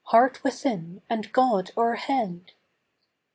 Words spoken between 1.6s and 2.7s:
o'erhead